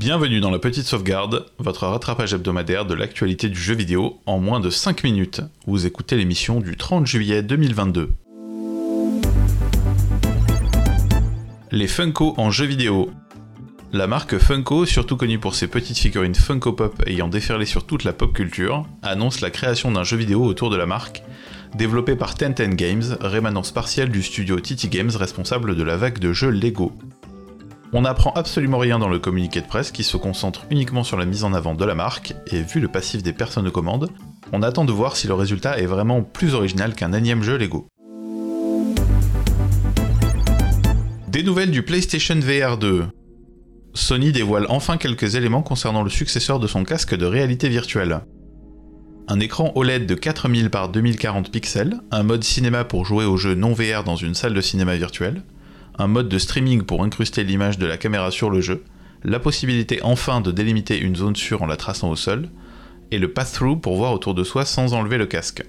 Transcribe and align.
Bienvenue 0.00 0.40
dans 0.40 0.50
la 0.50 0.58
petite 0.58 0.86
sauvegarde, 0.86 1.44
votre 1.58 1.86
rattrapage 1.86 2.32
hebdomadaire 2.32 2.86
de 2.86 2.94
l'actualité 2.94 3.50
du 3.50 3.60
jeu 3.60 3.74
vidéo 3.74 4.18
en 4.24 4.38
moins 4.38 4.58
de 4.58 4.70
5 4.70 5.04
minutes. 5.04 5.42
Vous 5.66 5.84
écoutez 5.84 6.16
l'émission 6.16 6.60
du 6.60 6.78
30 6.78 7.06
juillet 7.06 7.42
2022. 7.42 8.10
Les 11.70 11.86
Funko 11.86 12.32
en 12.38 12.50
jeu 12.50 12.64
vidéo. 12.64 13.10
La 13.92 14.06
marque 14.06 14.38
Funko, 14.38 14.86
surtout 14.86 15.18
connue 15.18 15.38
pour 15.38 15.54
ses 15.54 15.66
petites 15.66 15.98
figurines 15.98 16.34
Funko 16.34 16.72
Pop 16.72 17.02
ayant 17.06 17.28
déferlé 17.28 17.66
sur 17.66 17.84
toute 17.84 18.04
la 18.04 18.14
pop 18.14 18.32
culture, 18.32 18.86
annonce 19.02 19.42
la 19.42 19.50
création 19.50 19.92
d'un 19.92 20.04
jeu 20.04 20.16
vidéo 20.16 20.42
autour 20.42 20.70
de 20.70 20.78
la 20.78 20.86
marque, 20.86 21.22
développé 21.74 22.16
par 22.16 22.36
Tenten 22.36 22.74
Games, 22.74 23.18
rémanence 23.20 23.70
partielle 23.70 24.08
du 24.08 24.22
studio 24.22 24.60
TT 24.60 24.88
Games 24.88 25.10
responsable 25.14 25.76
de 25.76 25.82
la 25.82 25.98
vague 25.98 26.20
de 26.20 26.32
jeux 26.32 26.48
Lego. 26.48 26.96
On 27.92 28.02
n'apprend 28.02 28.32
absolument 28.34 28.78
rien 28.78 29.00
dans 29.00 29.08
le 29.08 29.18
communiqué 29.18 29.60
de 29.60 29.66
presse 29.66 29.90
qui 29.90 30.04
se 30.04 30.16
concentre 30.16 30.64
uniquement 30.70 31.02
sur 31.02 31.16
la 31.16 31.24
mise 31.24 31.42
en 31.42 31.52
avant 31.52 31.74
de 31.74 31.84
la 31.84 31.96
marque, 31.96 32.34
et 32.46 32.62
vu 32.62 32.78
le 32.78 32.86
passif 32.86 33.24
des 33.24 33.32
personnes 33.32 33.64
de 33.64 33.70
commande, 33.70 34.10
on 34.52 34.62
attend 34.62 34.84
de 34.84 34.92
voir 34.92 35.16
si 35.16 35.26
le 35.26 35.34
résultat 35.34 35.76
est 35.76 35.86
vraiment 35.86 36.22
plus 36.22 36.54
original 36.54 36.94
qu'un 36.94 37.12
énième 37.12 37.42
jeu 37.42 37.58
Lego. 37.58 37.88
Des 41.26 41.42
nouvelles 41.42 41.72
du 41.72 41.82
PlayStation 41.82 42.38
VR 42.38 42.78
2. 42.78 43.06
Sony 43.94 44.30
dévoile 44.30 44.66
enfin 44.68 44.96
quelques 44.96 45.34
éléments 45.34 45.62
concernant 45.62 46.04
le 46.04 46.10
successeur 46.10 46.60
de 46.60 46.68
son 46.68 46.84
casque 46.84 47.16
de 47.16 47.26
réalité 47.26 47.68
virtuelle. 47.68 48.20
Un 49.26 49.40
écran 49.40 49.72
OLED 49.74 50.06
de 50.06 50.14
4000 50.14 50.70
par 50.70 50.90
2040 50.90 51.50
pixels, 51.50 52.00
un 52.12 52.22
mode 52.22 52.44
cinéma 52.44 52.84
pour 52.84 53.04
jouer 53.04 53.24
aux 53.24 53.36
jeux 53.36 53.54
non 53.54 53.72
VR 53.72 54.04
dans 54.04 54.16
une 54.16 54.34
salle 54.34 54.54
de 54.54 54.60
cinéma 54.60 54.94
virtuelle, 54.94 55.42
un 56.00 56.06
mode 56.06 56.28
de 56.28 56.38
streaming 56.38 56.82
pour 56.82 57.04
incruster 57.04 57.44
l'image 57.44 57.78
de 57.78 57.86
la 57.86 57.98
caméra 57.98 58.30
sur 58.30 58.48
le 58.48 58.60
jeu, 58.60 58.84
la 59.22 59.38
possibilité 59.38 60.00
enfin 60.02 60.40
de 60.40 60.50
délimiter 60.50 60.98
une 60.98 61.14
zone 61.14 61.36
sûre 61.36 61.62
en 61.62 61.66
la 61.66 61.76
traçant 61.76 62.10
au 62.10 62.16
sol, 62.16 62.48
et 63.10 63.18
le 63.18 63.32
pass-through 63.32 63.80
pour 63.80 63.96
voir 63.96 64.12
autour 64.12 64.34
de 64.34 64.42
soi 64.42 64.64
sans 64.64 64.94
enlever 64.94 65.18
le 65.18 65.26
casque. 65.26 65.62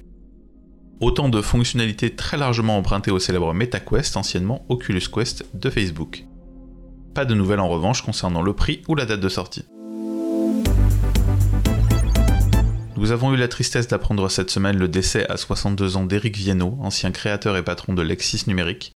Autant 1.02 1.28
de 1.28 1.42
fonctionnalités 1.42 2.16
très 2.16 2.38
largement 2.38 2.78
empruntées 2.78 3.12
au 3.12 3.20
célèbre 3.20 3.54
MetaQuest, 3.54 4.16
anciennement 4.16 4.66
Oculus 4.70 5.02
Quest 5.12 5.46
de 5.54 5.70
Facebook. 5.70 6.26
Pas 7.14 7.26
de 7.26 7.34
nouvelles 7.34 7.59
en 7.59 7.68
revanche 7.68 8.02
concernant 8.02 8.42
le 8.42 8.54
prix 8.54 8.84
ou 8.88 8.96
la 8.96 9.06
date 9.06 9.20
de 9.20 9.30
sortie. 9.30 9.66
Nous 12.96 13.12
avons 13.12 13.34
eu 13.34 13.38
la 13.38 13.48
tristesse 13.48 13.88
d'apprendre 13.88 14.30
cette 14.30 14.52
semaine 14.52 14.78
le 14.78 14.88
décès 14.88 15.28
à 15.28 15.36
62 15.36 15.98
ans 15.98 16.06
d'Éric 16.06 16.38
Viennot, 16.38 16.78
ancien 16.82 17.12
créateur 17.12 17.58
et 17.58 17.64
patron 17.64 17.94
de 17.94 18.04
Lexis 18.04 18.44
Numérique, 18.48 18.94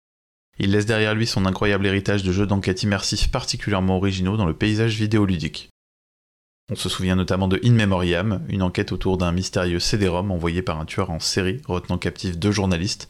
il 0.60 0.72
laisse 0.72 0.86
derrière 0.86 1.16
lui 1.16 1.26
son 1.26 1.46
incroyable 1.46 1.88
héritage 1.88 2.24
de 2.24 2.32
jeux 2.32 2.46
d'enquête 2.46 2.84
immersifs 2.84 3.32
particulièrement 3.32 3.98
originaux 3.98 4.38
dans 4.38 4.46
le 4.46 4.54
paysage 4.54 4.96
vidéoludique. 4.96 5.70
On 6.72 6.76
se 6.76 6.90
souvient 6.90 7.16
notamment 7.16 7.48
de 7.48 7.60
In 7.64 7.74
Memoriam, 7.74 8.42
une 8.48 8.62
enquête 8.62 8.92
autour 8.92 9.18
d'un 9.18 9.32
mystérieux 9.32 9.80
CD-ROM 9.80 10.32
envoyé 10.32 10.62
par 10.62 10.80
un 10.80 10.86
tueur 10.86 11.10
en 11.10 11.20
série 11.20 11.62
retenant 11.66 11.98
captif 11.98 12.38
deux 12.38 12.52
journalistes, 12.52 13.10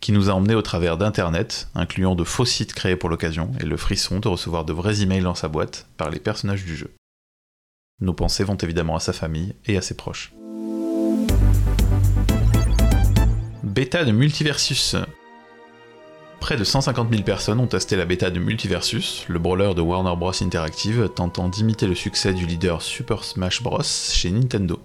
qui 0.00 0.12
nous 0.12 0.28
a 0.30 0.32
emmenés 0.34 0.54
au 0.54 0.62
travers 0.62 0.96
d'Internet, 0.96 1.68
incluant 1.74 2.14
de 2.14 2.24
faux 2.24 2.44
sites 2.44 2.74
créés 2.74 2.96
pour 2.96 3.08
l'occasion 3.08 3.50
et 3.60 3.64
le 3.64 3.76
frisson 3.76 4.20
de 4.20 4.28
recevoir 4.28 4.64
de 4.64 4.72
vrais 4.72 5.02
emails 5.02 5.22
dans 5.22 5.34
sa 5.34 5.48
boîte 5.48 5.88
par 5.96 6.10
les 6.10 6.20
personnages 6.20 6.64
du 6.64 6.76
jeu. 6.76 6.94
Nos 8.00 8.12
pensées 8.12 8.44
vont 8.44 8.56
évidemment 8.56 8.96
à 8.96 9.00
sa 9.00 9.12
famille 9.12 9.54
et 9.66 9.76
à 9.76 9.80
ses 9.80 9.96
proches. 9.96 10.32
Bêta 13.62 14.04
de 14.04 14.12
Multiversus, 14.12 14.96
Près 16.44 16.58
de 16.58 16.64
150 16.64 17.10
000 17.10 17.22
personnes 17.22 17.58
ont 17.58 17.66
testé 17.66 17.96
la 17.96 18.04
bêta 18.04 18.28
de 18.28 18.38
Multiversus, 18.38 19.24
le 19.28 19.38
brawler 19.38 19.72
de 19.74 19.80
Warner 19.80 20.14
Bros. 20.14 20.30
Interactive 20.42 21.08
tentant 21.08 21.48
d'imiter 21.48 21.86
le 21.86 21.94
succès 21.94 22.34
du 22.34 22.44
leader 22.44 22.82
Super 22.82 23.24
Smash 23.24 23.62
Bros. 23.62 23.82
chez 23.82 24.30
Nintendo. 24.30 24.78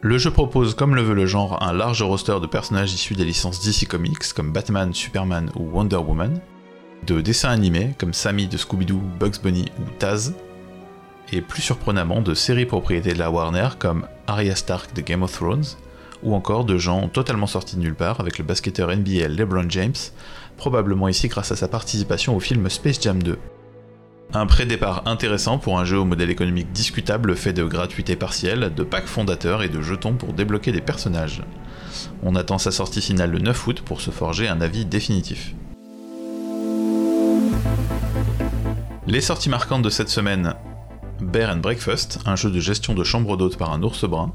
Le 0.00 0.16
jeu 0.16 0.30
propose, 0.30 0.74
comme 0.74 0.94
le 0.94 1.02
veut 1.02 1.14
le 1.14 1.26
genre, 1.26 1.62
un 1.62 1.74
large 1.74 2.02
roster 2.02 2.38
de 2.40 2.46
personnages 2.46 2.94
issus 2.94 3.12
des 3.12 3.26
licences 3.26 3.62
DC 3.62 3.86
Comics 3.86 4.32
comme 4.34 4.50
Batman, 4.50 4.94
Superman 4.94 5.50
ou 5.54 5.64
Wonder 5.64 5.96
Woman, 5.96 6.40
de 7.06 7.20
dessins 7.20 7.50
animés 7.50 7.94
comme 7.98 8.14
Sammy 8.14 8.46
de 8.46 8.56
Scooby-Doo, 8.56 9.02
Bugs 9.20 9.42
Bunny 9.42 9.66
ou 9.78 9.90
Taz, 9.98 10.32
et 11.30 11.42
plus 11.42 11.60
surprenamment 11.60 12.22
de 12.22 12.32
séries 12.32 12.64
propriétés 12.64 13.12
de 13.12 13.18
la 13.18 13.30
Warner 13.30 13.68
comme 13.78 14.06
Arya 14.26 14.56
Stark 14.56 14.96
de 14.96 15.02
Game 15.02 15.22
of 15.22 15.32
Thrones, 15.32 15.76
ou 16.22 16.34
encore 16.34 16.64
de 16.64 16.78
gens 16.78 17.08
totalement 17.08 17.46
sortis 17.46 17.76
de 17.76 17.80
nulle 17.80 17.94
part 17.94 18.20
avec 18.20 18.38
le 18.38 18.44
basketteur 18.44 18.94
NBA 18.94 19.28
LeBron 19.28 19.68
James, 19.68 19.94
probablement 20.56 21.08
ici 21.08 21.28
grâce 21.28 21.52
à 21.52 21.56
sa 21.56 21.68
participation 21.68 22.36
au 22.36 22.40
film 22.40 22.68
Space 22.68 23.00
Jam 23.00 23.22
2. 23.22 23.38
Un 24.34 24.46
pré-départ 24.46 25.04
intéressant 25.06 25.56
pour 25.56 25.78
un 25.78 25.84
jeu 25.84 25.98
au 25.98 26.04
modèle 26.04 26.28
économique 26.28 26.70
discutable 26.72 27.34
fait 27.34 27.54
de 27.54 27.64
gratuité 27.64 28.14
partielle, 28.14 28.74
de 28.74 28.82
packs 28.82 29.06
fondateurs 29.06 29.62
et 29.62 29.70
de 29.70 29.80
jetons 29.80 30.14
pour 30.14 30.34
débloquer 30.34 30.70
des 30.70 30.82
personnages. 30.82 31.42
On 32.22 32.36
attend 32.36 32.58
sa 32.58 32.70
sortie 32.70 33.00
finale 33.00 33.30
le 33.30 33.38
9 33.38 33.66
août 33.66 33.82
pour 33.82 34.02
se 34.02 34.10
forger 34.10 34.46
un 34.46 34.60
avis 34.60 34.84
définitif. 34.84 35.54
Les 39.06 39.22
sorties 39.22 39.48
marquantes 39.48 39.80
de 39.80 39.88
cette 39.88 40.10
semaine 40.10 40.52
Bear 41.22 41.50
and 41.50 41.60
Breakfast, 41.60 42.18
un 42.26 42.36
jeu 42.36 42.50
de 42.50 42.60
gestion 42.60 42.94
de 42.94 43.04
chambre 43.04 43.38
d'hôte 43.38 43.56
par 43.56 43.72
un 43.72 43.82
ours 43.82 44.04
brun, 44.04 44.34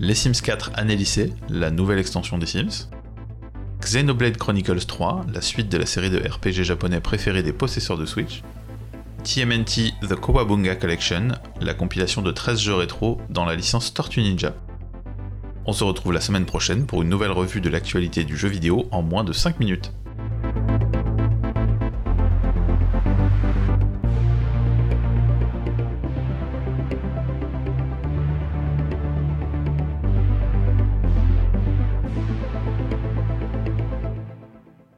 les 0.00 0.14
Sims 0.14 0.40
4 0.42 0.70
Année 0.76 0.98
la 1.50 1.70
nouvelle 1.70 1.98
extension 1.98 2.38
des 2.38 2.46
Sims, 2.46 2.88
Xenoblade 3.82 4.38
Chronicles 4.38 4.86
3, 4.86 5.26
la 5.32 5.42
suite 5.42 5.68
de 5.68 5.76
la 5.76 5.84
série 5.84 6.08
de 6.08 6.18
RPG 6.18 6.62
japonais 6.62 7.00
préférée 7.00 7.42
des 7.42 7.52
possesseurs 7.52 7.98
de 7.98 8.06
Switch, 8.06 8.42
TMNT 9.24 9.92
The 10.08 10.14
Kowabunga 10.14 10.76
Collection, 10.76 11.28
la 11.60 11.74
compilation 11.74 12.22
de 12.22 12.32
13 12.32 12.58
jeux 12.58 12.74
rétro 12.74 13.20
dans 13.28 13.44
la 13.44 13.54
licence 13.54 13.92
Tortue 13.92 14.22
Ninja. 14.22 14.54
On 15.66 15.74
se 15.74 15.84
retrouve 15.84 16.14
la 16.14 16.22
semaine 16.22 16.46
prochaine 16.46 16.86
pour 16.86 17.02
une 17.02 17.10
nouvelle 17.10 17.32
revue 17.32 17.60
de 17.60 17.68
l'actualité 17.68 18.24
du 18.24 18.38
jeu 18.38 18.48
vidéo 18.48 18.88
en 18.92 19.02
moins 19.02 19.22
de 19.22 19.34
5 19.34 19.60
minutes. 19.60 19.92